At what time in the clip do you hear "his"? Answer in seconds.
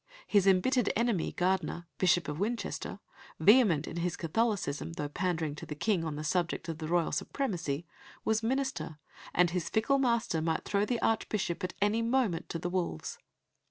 0.25-0.47, 3.97-4.15, 9.51-9.69